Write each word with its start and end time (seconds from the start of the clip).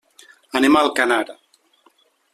Anem 0.59 0.77
a 0.77 0.81
Alcanar. 0.87 1.21